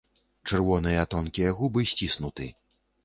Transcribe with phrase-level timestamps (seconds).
[0.51, 2.49] Чырвоныя тонкія губы сціснуты.